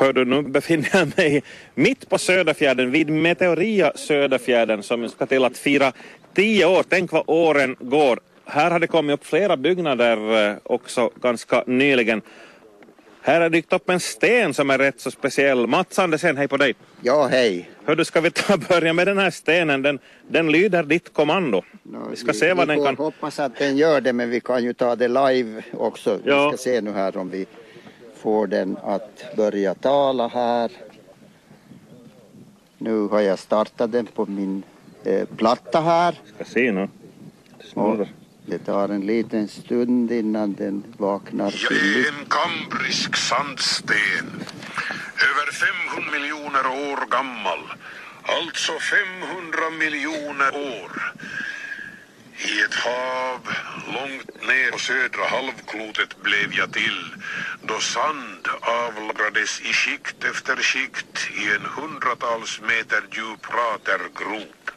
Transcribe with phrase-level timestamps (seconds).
[0.00, 1.42] Hör du, nu befinner jag mig
[1.74, 5.92] mitt på Söderfjärden vid Meteoria Söderfjärden som ska till att fira
[6.34, 6.84] tio år.
[6.88, 8.20] Tänk vad åren går.
[8.44, 12.22] Här har det kommit upp flera byggnader eh, också ganska nyligen.
[13.20, 15.66] Här har dykt upp en sten som är rätt så speciell.
[15.66, 16.74] Mats Andersen, hej på dig.
[17.00, 17.70] Ja, hej.
[17.84, 19.82] Hördu, ska vi ta börja med den här stenen?
[19.82, 21.62] Den, den lyder ditt kommando.
[21.82, 22.96] No, vi ska se vad vi den kan...
[22.96, 26.20] hoppas att den gör det, men vi kan ju ta det live också.
[26.24, 26.50] Ja.
[26.50, 27.46] Vi ska se nu här om vi
[28.18, 30.70] får den att börja tala här.
[32.78, 34.62] Nu har jag startat den på min
[35.04, 36.20] eh, platta här.
[36.34, 36.88] Ska se nu.
[38.46, 44.26] Det tar en liten stund innan den vaknar Jag är en kambrisk sandsten.
[45.28, 47.58] Över 500 miljoner år gammal.
[48.22, 51.12] Alltså 500 miljoner år.
[52.38, 53.40] I ett hav
[53.86, 57.14] långt ner på södra halvklotet blev jag till
[57.62, 64.70] då sand avlagrades i skikt efter skikt i en hundratals meter djup kratergrop.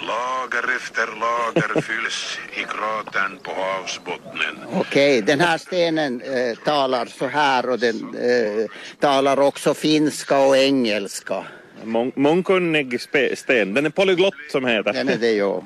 [0.00, 4.58] Lager efter lager fylls i kratern på havsbottnen.
[4.72, 8.66] Okej, den här stenen eh, talar så här och den eh,
[9.00, 11.44] talar också finska och engelska.
[11.84, 13.00] Mång, mångkunnig
[13.34, 13.74] sten.
[13.74, 14.92] Den är polyglott som heter.
[14.92, 15.60] Den är det ju.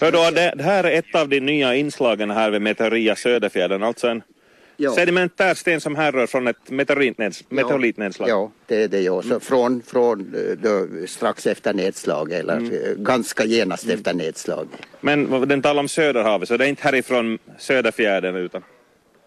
[0.00, 3.82] Hör då, det, det här är ett av de nya inslagen här vid Meteoria Söderfjärden.
[3.82, 4.22] Alltså en
[4.76, 4.94] Ja.
[4.94, 8.28] sedimentär sten som härrör från ett meteoritneds, meteoritnedslag.
[8.28, 9.22] Ja, det är det ju.
[9.22, 14.68] Så från, från eh, då, strax efter nedslag eller eh, ganska genast efter nedslag.
[15.00, 18.62] Men den talar om Söderhavet så det är inte härifrån Söderfjärden utan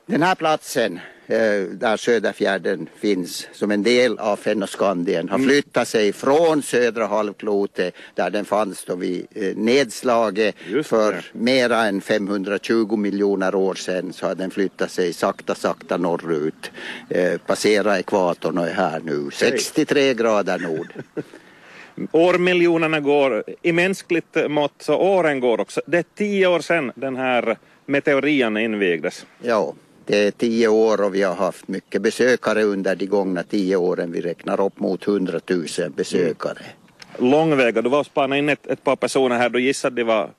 [0.05, 6.61] Den här platsen där Söderfjärden finns som en del av Fennoskandien har flyttat sig från
[6.61, 13.75] södra halvklotet där den fanns då vid eh, nedslaget för mera än 520 miljoner år
[13.75, 16.71] sedan så har den flyttat sig sakta sakta norrut.
[17.09, 20.93] Eh, passerat ekvatorn och är här nu 63 grader nord.
[22.11, 25.81] årmiljonerna går i mänskligt mått så åren går också.
[25.85, 29.25] Det är tio år sedan den här meteorian invigdes.
[29.41, 29.73] Ja,
[30.05, 34.11] det är tio år och vi har haft mycket besökare under de gångna tio åren.
[34.11, 36.59] Vi räknar upp mot 100 000 besökare.
[37.17, 37.31] Mm.
[37.31, 40.29] Långväga, du var och spanade in ett, ett par personer här, du gissade det var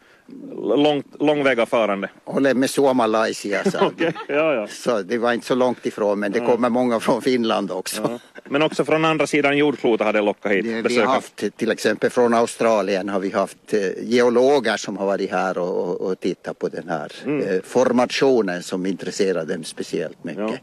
[0.77, 2.11] långt, långväga farande.
[2.25, 3.93] Håller med Suomalaisia de.
[4.29, 4.67] Ja, ja.
[4.67, 8.03] Så det var inte så långt ifrån men det kommer många från Finland också.
[8.03, 8.19] ja.
[8.51, 11.07] Men också från andra sidan jordklotet hade lockat hit Det, vi har besökare.
[11.07, 15.89] haft till exempel från Australien har vi haft eh, geologer som har varit här och,
[15.89, 17.49] och, och tittat på den här Mm.
[17.49, 20.61] eh, formationen som intresserar dem speciellt mycket.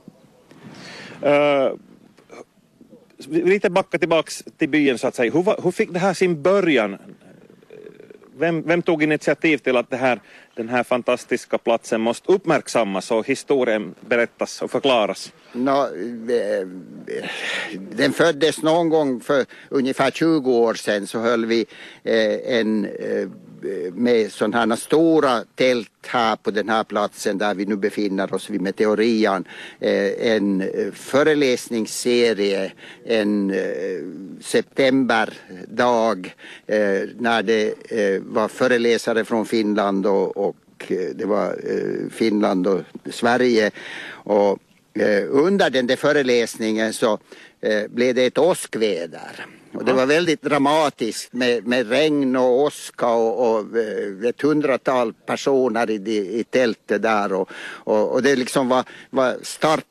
[1.22, 1.72] Eh,
[3.28, 5.32] lite backa tillbaks till byn så att säga.
[5.32, 6.98] Hur, hur fick det här sin början?
[8.38, 10.20] Vem, vem tog initiativ till att det här,
[10.56, 15.34] den här fantastiska platsen måste uppmärksammas och historien berättas och förklaras?
[15.54, 15.82] No,
[16.32, 16.68] eh,
[17.80, 21.66] den föddes någon gång för ungefär 20 år sedan så höll vi
[22.04, 23.30] eh, en eh,
[23.94, 28.50] med sådana här stora tält här på den här platsen där vi nu befinner oss
[28.50, 29.48] vid Meteorian.
[29.80, 32.72] Eh, en eh, föreläsningsserie
[33.06, 33.60] en eh,
[34.42, 36.36] septemberdag
[37.18, 37.74] när det
[38.20, 40.56] var föreläsare från Finland och, och
[41.16, 41.56] det var
[42.10, 42.82] Finland och
[43.12, 43.72] Sverige.
[44.10, 44.60] Och
[45.30, 47.20] under den där föreläsningen så
[47.90, 49.46] blev det ett åskväder.
[49.74, 55.14] Och det var väldigt dramatiskt med, med regn och åska och, och eh, ett hundratal
[55.14, 55.96] personer i,
[56.40, 59.86] i, tältet där och, och, och det liksom var, var start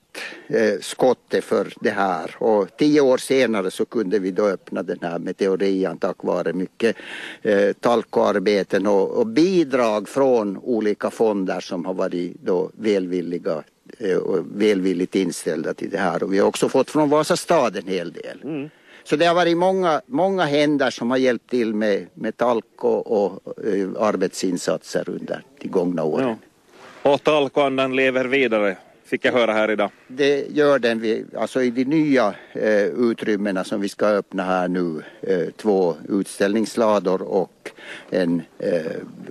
[0.48, 2.34] eh, skottet för det här.
[2.38, 6.97] Och tio år senare så kunde vi då öppna den här meteorian tack vare mycket
[7.42, 13.62] eh, talkoarbeten och, och bidrag från olika fonder som har varit då välvilliga
[13.98, 16.22] eh, och välvilligt inställda till det här.
[16.22, 18.41] Och vi har också fått från Vasastad en hel del.
[18.44, 18.71] Mm.
[19.04, 23.24] Så det har varit många, många händer som har hjälpt till med, med talk och,
[23.24, 26.36] och eh, arbetsinsatser under de gångna åren.
[27.02, 27.12] Ja.
[27.12, 29.91] Och talkoandan lever vidare, fick jag höra här idag.
[30.08, 34.68] Det gör den vi, alltså i de nya eh, utrymmena som vi ska öppna här
[34.68, 37.71] nu, eh, två utställningslador och
[38.10, 38.82] en eh,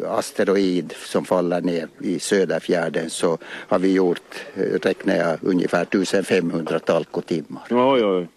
[0.07, 6.79] asteroid som faller ner i Söderfjärden så har vi gjort, eh, räknar jag, ungefär 1500
[6.79, 7.63] talkotimmar.
[7.69, 8.27] Oj, oj.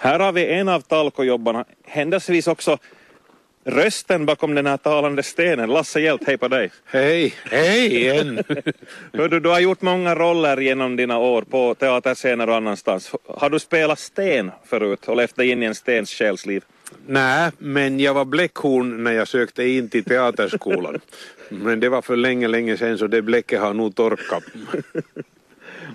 [0.00, 2.78] Här har vi en av talkojobbarna, händelsevis också
[3.64, 5.70] rösten bakom den här talande stenen.
[5.70, 6.70] Lasse Hjelt, hej på dig.
[6.84, 8.42] Hej, hej igen!
[9.12, 13.12] Hör du, du har gjort många roller genom dina år på teaterscener och annanstans.
[13.26, 16.64] Har du spelat sten förut och levt dig in i en stens själsliv?
[17.06, 21.00] Nej, men jag var bläckhorn när jag sökte in till teaterskolan.
[21.48, 24.44] Men det var för länge, länge sedan så det bläcket har nog torkat.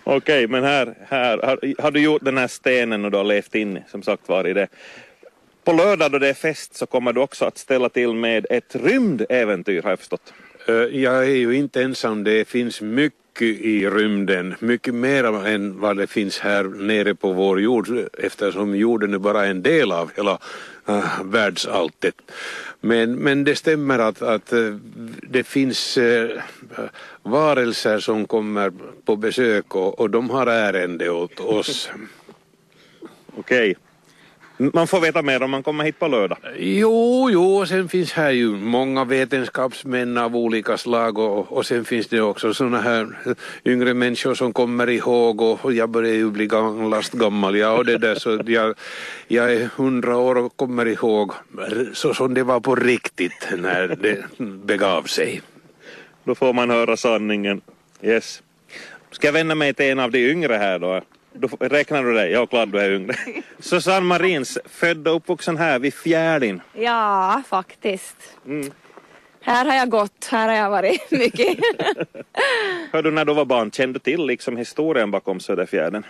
[0.04, 3.56] Okej, men här, här har, har, du gjort den här stenen och du har levt
[3.56, 4.68] in som sagt var i det.
[5.64, 8.76] På lördag då det är fest så kommer du också att ställa till med ett
[8.76, 10.34] rymdäventyr har jag förstått.
[10.68, 15.98] Eh, jag är ju inte ensam, det finns mycket i rymden, mycket mer än vad
[15.98, 20.40] det finns här nere på vår jord eftersom jorden är bara en del av hela
[20.90, 22.16] uh, världsalltet.
[22.82, 24.76] Men, men det stämmer att, att eh,
[25.22, 26.42] det finns uh,
[27.24, 28.72] varelser som kommer
[29.06, 31.90] på besök och, och de har ärende åt oss.
[33.38, 33.76] Okej.
[34.74, 36.38] Man får veta mer om man kommer hit på lördag.
[36.58, 42.08] Jo, jo, sen finns här ju många vetenskapsmän av olika slag och, och sen finns
[42.08, 43.08] det också sådana här
[43.66, 47.98] yngre människor som kommer ihåg och, jag börjar ju bli gammalast gammal ja, och det
[47.98, 48.76] där så jag,
[49.28, 51.32] jag är hundra år och kommer ihåg
[51.94, 54.24] så som det var på riktigt när det
[54.66, 55.42] begav sig.
[56.24, 57.62] Då får man höra sanningen.
[58.02, 58.42] Yes.
[59.12, 61.02] Ska jag vända mig till en av de yngre här då?
[61.34, 62.32] Då räknar du dig?
[62.32, 63.16] Ja, klart du är yngre.
[63.60, 66.62] Susanne Marins, född och uppvuxen här vid Fjärdin.
[66.74, 68.38] Ja, faktiskt.
[68.46, 68.72] Mm.
[69.42, 71.48] Här har jag gått, här har jag varit mycket.
[72.92, 76.06] Hör du när du var barn, kände du till liksom historien bakom Söderfjärden?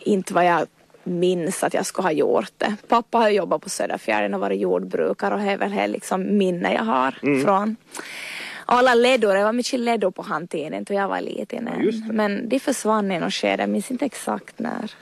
[0.00, 0.66] Inte vad jag
[1.04, 2.76] minns att jag skulle ha gjort det.
[2.88, 6.74] Pappa har jobbat på Söderfjärden och varit jordbrukare och det är väl det liksom minne
[6.74, 7.44] jag har mm.
[7.44, 7.76] från
[8.68, 11.68] alla ledor, det var mycket ledor på han tiden då jag var liten.
[11.78, 14.92] Ja, Men de försvann i något skede, jag minns inte exakt när.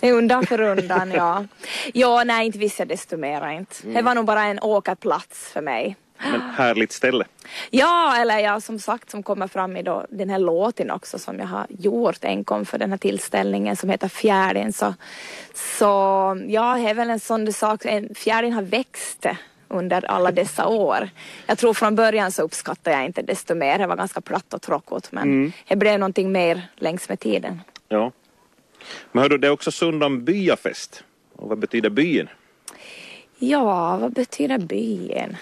[0.00, 1.44] Undan för undan, ja.
[1.92, 3.74] Ja, nej, inte visste jag desto mera inte.
[3.82, 3.94] Mm.
[3.94, 5.96] Det var nog bara en åkerplats för mig.
[6.18, 7.24] Men härligt ställe.
[7.70, 11.38] Ja, eller ja, som sagt som kommer fram i då, den här låten också som
[11.38, 14.72] jag har gjort enkom för den här tillställningen som heter Fjärdin.
[14.72, 14.94] Så,
[15.54, 15.84] så
[16.48, 17.82] ja, det är väl en sån sak,
[18.14, 19.26] fjärdin har växt
[19.74, 21.08] under alla dessa år.
[21.46, 23.78] Jag tror från början så uppskattade jag inte desto mer.
[23.78, 25.52] Det var ganska platt och tråkigt men mm.
[25.68, 27.60] det blev någonting mer längs med tiden.
[27.88, 28.12] Ja.
[29.12, 31.04] Men hördu, det är också Sundom byafest.
[31.36, 32.28] Och vad betyder byn?
[33.38, 35.36] Ja, vad betyder byn?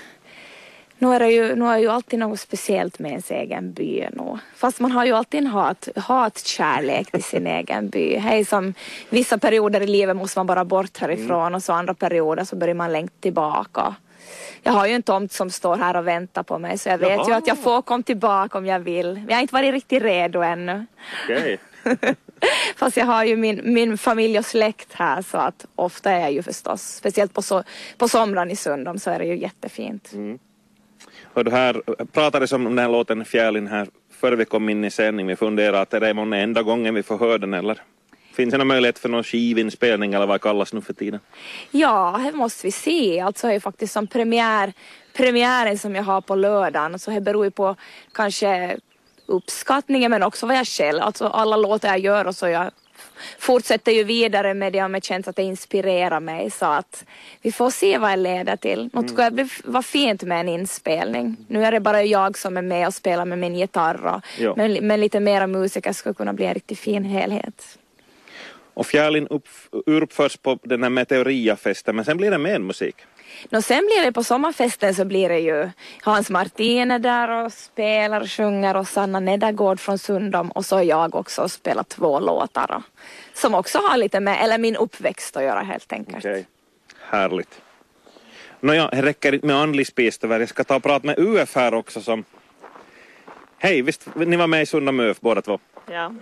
[1.03, 4.39] Nu är det ju, nu är ju alltid något speciellt med ens egen by nu.
[4.55, 8.17] Fast man har ju alltid en hat, hatkärlek till sin egen by.
[8.17, 8.75] Hej som
[9.11, 11.55] vissa perioder i livet måste man bara bort härifrån mm.
[11.55, 13.95] och så andra perioder så börjar man längta tillbaka.
[14.63, 17.11] Jag har ju en tomt som står här och väntar på mig så jag vet
[17.11, 17.29] Jaha.
[17.29, 19.25] ju att jag får komma tillbaka om jag vill.
[19.29, 20.87] Jag har inte varit riktigt redo ännu.
[21.25, 21.59] Okay.
[22.77, 26.33] Fast jag har ju min, min familj och släkt här så att ofta är jag
[26.33, 27.63] ju förstås, speciellt på, so
[27.99, 30.13] på somrarna i Sundom så är det ju jättefint.
[30.13, 30.39] Mm.
[31.25, 31.83] Och det här
[32.13, 35.27] pratades om den här låten Fjälin här före vi kom in i sändning.
[35.27, 37.83] Vi funderade att det är månne enda gången vi får höra den eller?
[38.33, 41.21] Finns det någon möjlighet för någon skivinspelning eller vad kallas nu för tiden?
[41.71, 43.21] Ja, det måste vi se.
[43.21, 44.73] Alltså det är faktiskt som premiär,
[45.13, 47.77] premiären som jag har på lördagen så det beror ju på
[48.13, 48.77] kanske
[49.27, 52.71] uppskattningen men också vad jag själv, alltså alla låtar jag gör och så jag
[53.39, 57.05] fortsätter ju vidare med det om jag känns att det inspirerar mig så att
[57.43, 58.91] vi får se vad det leder till.
[58.93, 59.33] Något mm.
[59.37, 61.37] skulle vara fint med en inspelning.
[61.49, 64.87] Nu är det bara jag som är med och spelar med min gitarr och, men,
[64.87, 67.79] men lite mera musiker skulle kunna bli en riktigt fin helhet.
[68.75, 69.49] Och Fjärlin upp,
[69.87, 72.97] uppförs på den här Meteoria-festen men sen blir det mer musik.
[73.51, 75.71] No, sen blir det på sommarfesten så blir det ju
[76.03, 80.83] Hans Martin är där och spelar och sjunger och Sanna Nedergård från Sundom och så
[80.83, 82.83] jag också och spelar två låtar
[83.35, 86.19] som också har lite med, eller min uppväxt att göra helt enkelt.
[86.19, 86.45] Okay.
[87.01, 87.61] Härligt.
[88.61, 90.41] Nåja, det räcker inte med andlig spis tyvärr.
[90.41, 92.25] Jag ska ta och prata med UF här också som
[93.59, 95.59] Hej, visst ni var med i Sundom UF båda två?
[95.87, 96.15] Ja.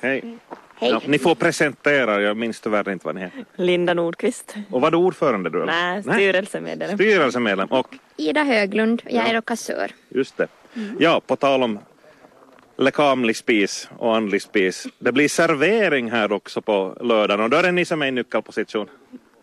[0.00, 0.38] Hej.
[0.80, 0.90] Hej.
[0.90, 3.44] Ja, ni får presentera, jag minns tyvärr inte vad ni heter.
[3.56, 4.54] Linda Nordqvist.
[4.70, 5.64] Och var du ordförande du?
[5.64, 6.94] Nej, styrelsemedlem.
[6.94, 7.94] Styrelsemedlem och?
[8.16, 9.90] Ida Höglund, jag är då kassör.
[10.08, 10.48] Just det.
[10.76, 10.96] Mm.
[11.00, 11.78] Ja, på tal om
[12.76, 14.86] lekamlig spis och andlig spis.
[14.98, 18.10] Det blir servering här också på lördagen och då är det ni som är i
[18.10, 18.88] nyckelposition.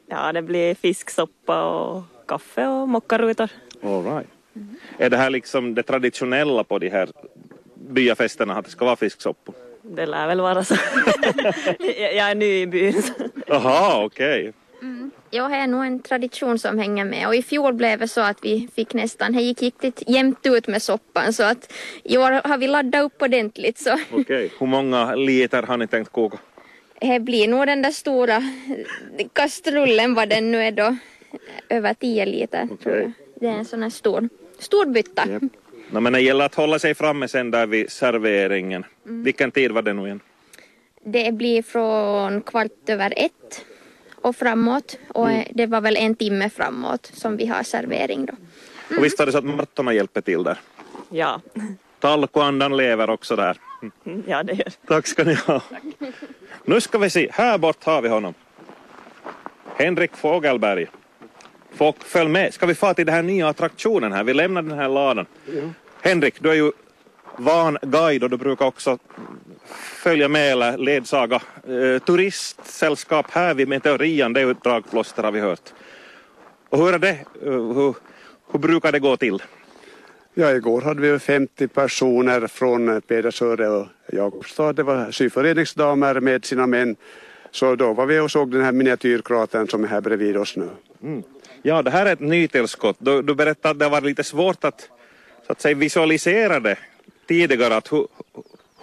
[0.07, 3.49] Ja, det blir fisksoppa och kaffe och mockarutor.
[3.83, 4.27] All right.
[4.55, 4.75] Mm.
[4.97, 7.09] Är det här liksom det traditionella på de här
[7.75, 9.55] byafesterna att det ska vara fisksoppor?
[9.87, 10.75] Det lär väl vara så.
[11.97, 13.03] jag är ny i byn.
[13.47, 14.39] Jaha, okej.
[14.39, 14.53] Okay.
[14.81, 15.11] Mm.
[15.29, 18.21] Ja, det är nog en tradition som hänger med och i fjol blev det så
[18.21, 21.73] att vi fick nästan, det gick riktigt jämnt ut med soppan så att
[22.03, 23.93] i år har vi laddat upp ordentligt så.
[23.93, 24.49] Okej, okay.
[24.59, 26.37] hur många liter har ni tänkt koka?
[26.99, 28.43] Det blir nog den där stora
[29.33, 30.97] kastrullen vad den nu är då,
[31.69, 32.77] över 10 liter okay.
[32.77, 33.11] tror jag.
[33.35, 35.27] Det är en sån här stor, stor bytta.
[35.29, 35.43] Yep.
[35.89, 38.85] No, men det gäller att hålla sig framme sen där vid serveringen.
[39.05, 39.23] Mm.
[39.23, 40.19] Vilken tid var det nu igen?
[41.03, 43.65] Det blir från kvart över ett
[44.15, 45.47] och framåt och mm.
[45.51, 48.33] det var väl en timme framåt som vi har servering då.
[48.33, 48.99] Mm.
[48.99, 50.59] Och visst var det så att Martorna hjälper till där?
[51.09, 51.41] Ja,
[51.99, 53.57] Talkoandan lever också där.
[54.05, 55.61] Mm, Ja, det gör Tack ska ni ha.
[56.65, 58.33] Nu ska vi se, här bort har vi honom.
[59.77, 60.87] Henrik Fogelberg.
[61.75, 62.53] Folk, följ med.
[62.53, 64.23] Ska vi få till den här nya attraktionen här?
[64.23, 65.25] Vi lämnar den här ladan.
[66.01, 66.71] Henrik, du är ju
[67.37, 68.97] van guide och du brukar också
[70.03, 71.35] följa med eller ledsaga
[71.67, 74.33] eh, turistsällskap här vid Meteorian.
[74.33, 75.73] Det är ju ett dragplåster har vi hört.
[76.69, 77.09] Och hur är det?
[77.09, 77.95] Eh, hur,
[78.51, 79.43] hur brukar det gå till?
[80.33, 84.73] Ja, igår hade vi 50 personer från Pedersöre och Jakobstad.
[84.73, 86.95] Det var syföreningsdamer med sina män.
[87.51, 90.69] Så då var vi och såg den här miniatyrkratern som är här bredvid oss nu.
[91.67, 92.95] Ja, det här är ett nytillskott.
[92.99, 94.89] Du, du berättade att det var lite svårt att,
[95.45, 96.77] så att säga, visualisera det
[97.27, 97.75] tidigare.
[97.75, 98.07] Att hur,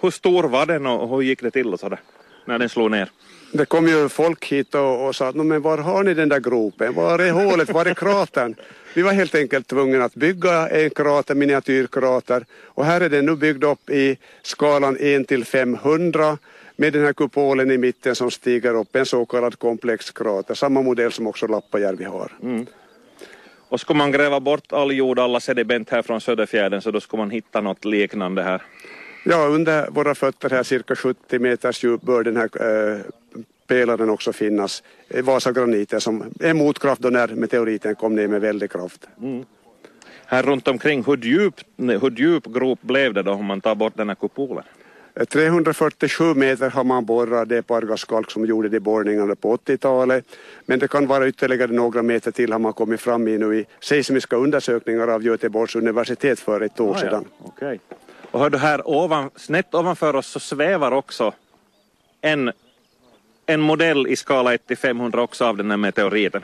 [0.01, 1.99] hur stor var den och hur gick det till och så där,
[2.45, 3.09] när den slog ner?
[3.51, 6.39] Det kom ju folk hit och, och sa att men var har ni den där
[6.39, 6.93] gropen?
[6.93, 7.69] Var är hålet?
[7.69, 8.55] Var är kratern?
[8.93, 12.45] Vi var helt enkelt tvungna att bygga en krater, miniatyrkrater.
[12.63, 16.37] Och här är den nu byggd upp i skalan 1 till 500
[16.75, 20.53] med den här kupolen i mitten som stiger upp, en så kallad komplexkrater.
[20.53, 22.31] Samma modell som också Lappajärvi har.
[23.69, 27.17] Och ska man gräva bort all jord, alla sediment här från Söderfjärden så då ska
[27.17, 28.61] man hitta något liknande här.
[29.25, 32.49] Ja, under våra fötter här cirka 70 meters djup bör den här
[32.93, 32.99] eh,
[33.67, 34.83] pelaren också finnas.
[35.09, 39.07] Eh, Vasagraniten som är motkraft då när meteoriten kom ner med väldig kraft.
[40.25, 43.97] Här runt omkring, hur djup, hur djup grop blev det då om man tar bort
[43.97, 44.63] den här kupolen?
[45.15, 50.25] Eh, 347 meter har man borrat, det är Pargaskalk som gjorde de borrningarna på 80-talet.
[50.65, 53.65] Men det kan vara ytterligare några meter till har man kommit fram i nu i
[53.79, 57.25] seismiska undersökningar av Göteborgs universitet för ett år sedan.
[57.43, 57.79] Okej.
[58.31, 61.33] Och hör du här ovan, snett ovanför oss så svävar också
[62.21, 62.51] en,
[63.45, 66.43] en modell i skala 1 till 500 också av den här meteoriten.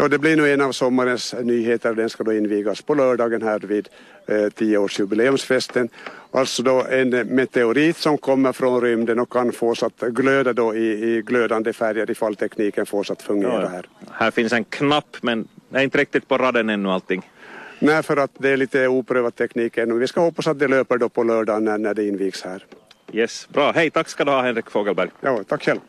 [0.00, 1.94] Ja, det blir nu en av sommarens nyheter.
[1.94, 3.88] Den ska då invigas på lördagen här vid
[4.26, 5.88] eh, 10-årsjubileumsfesten.
[6.30, 11.16] Alltså då en meteorit som kommer från rymden och kan fås att glöda då i,
[11.16, 13.86] i glödande färger ifall tekniken fås att fungera här.
[14.10, 17.30] Här finns en knapp men det är inte riktigt på raden ännu allting.
[17.78, 19.94] Nej, för att det är lite oprövad teknik ännu.
[19.94, 22.64] Vi ska hoppas att det löper då på lördagen när, när det invigs här.
[23.12, 23.72] Yes, bra.
[23.72, 25.10] Hej, tack ska du ha Henrik Fogelberg.
[25.20, 25.80] Ja, tack själv.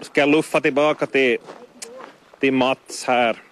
[0.00, 1.38] Ska jag luffa tillbaka till,
[2.40, 3.42] till Mats här.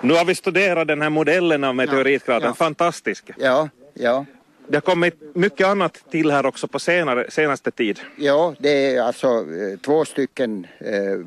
[0.00, 2.54] Nu har vi studerat den här modellen av meteoritkratern, ja.
[2.54, 3.30] fantastisk.
[3.36, 4.24] Ja, ja.
[4.68, 8.00] Det har kommit mycket annat till här också på senare, senaste tid.
[8.16, 11.18] Ja, det är alltså eh, två stycken eh,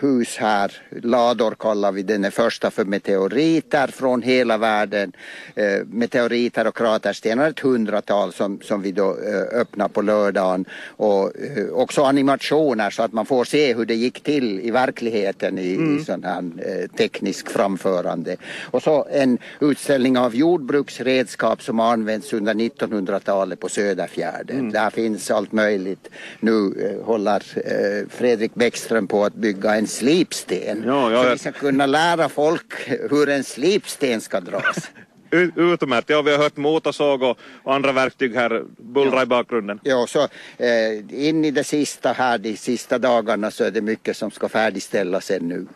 [0.00, 0.72] hus här.
[1.02, 5.12] Lador kallar vi den första för meteoriter från hela världen.
[5.54, 10.64] Eh, meteoriter och kraterstenar, ett hundratal som, som vi då eh, öppnar på lördagen.
[10.96, 15.58] Och eh, också animationer så att man får se hur det gick till i verkligheten
[15.58, 15.98] i, mm.
[15.98, 18.36] i sån här eh, teknisk framförande.
[18.62, 24.58] Och så en utställning av jordbruksredskap som används under 19 1800-talet på Söderfjärden.
[24.58, 24.72] Mm.
[24.72, 26.10] Där finns allt möjligt.
[26.40, 30.82] Nu eh, håller eh, Fredrik Bäckström på att bygga en slipsten.
[30.86, 32.72] Ja, ja, Så vi ska kunna lära folk
[33.10, 34.90] hur en slipsten ska dras.
[35.56, 39.22] Utmärkt, ja vi har hört motorsåg och, och andra verktyg här bullra ja.
[39.22, 39.80] i bakgrunden.
[39.82, 44.16] Ja, så eh, in i det sista här de sista dagarna så är det mycket
[44.16, 45.66] som ska färdigställas ännu.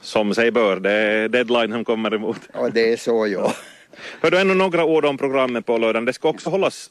[0.00, 2.40] Som sig bör, det är deadline som kommer emot.
[2.52, 3.54] Ja, det är så ja.
[4.20, 6.04] Hör du ännu några ord om programmet på lördagen?
[6.04, 6.90] Det ska också hållas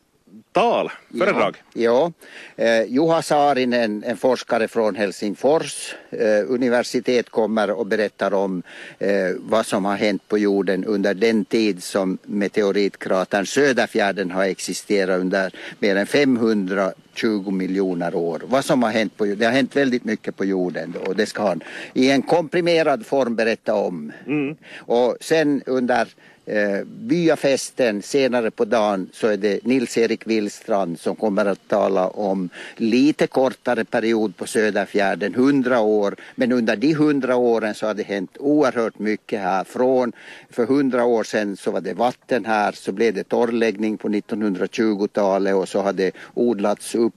[0.52, 1.58] tal, föredrag.
[1.74, 2.12] Ja,
[2.56, 2.66] ja.
[2.66, 8.64] Eh, Juha Saarinen, en forskare från Helsingfors eh, universitet kommer och berättar om
[9.00, 9.10] eh,
[9.40, 15.54] vad som har hänt på jorden under den tid som meteoritkratern Söderfjärden har existerat under
[15.80, 18.42] mer än 520 miljoner år.
[18.46, 19.40] Vad som har hänt på jorden.
[19.40, 23.36] Det har hänt väldigt mycket på jorden och det ska han i en komprimerad form
[23.36, 24.12] berätta om.
[24.78, 26.08] Och sen under
[26.48, 32.50] eh, byafesten senare på dagen så är det Nils-Erik Willstrand som kommer att tala om
[32.76, 36.16] lite kortare period på Söderfjärden, 100 år.
[36.36, 39.64] Men under de 100 åren så har det hänt oerhört mycket här.
[39.64, 40.12] Från
[40.50, 45.56] för 100 år sedan så var det vatten här, så blev det torrläggning på 1920-talet
[45.56, 47.14] och så har det odlats upp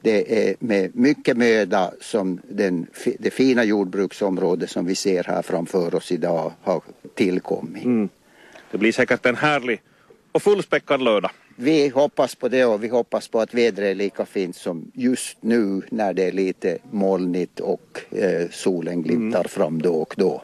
[0.00, 2.86] det är med mycket möda som den,
[3.18, 6.82] det fina jordbruksområde som vi ser här framför oss idag har
[7.14, 7.84] tillkommit.
[7.84, 8.08] Mm.
[8.70, 9.80] Det blir säkert en härlig
[10.32, 11.30] och fullspäckad lördag.
[11.56, 15.36] Vi hoppas på det och vi hoppas på att vädret är lika fint som just
[15.40, 20.42] nu när det är lite molnigt och eh, solen glimtar fram då och då.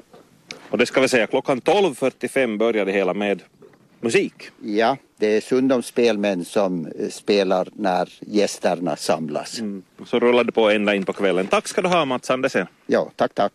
[0.71, 3.43] Och det ska vi säga, klockan 12.45 börjar det hela med
[4.01, 4.35] musik.
[4.65, 9.61] Ja, det är Sundom spelmän som eh, spelar när gästerna samlas.
[10.07, 11.47] Så rullar det på ända in på kvällen.
[11.47, 12.67] Tack ska du ha Mats Andersen.
[12.87, 13.53] Ja, tack, tack.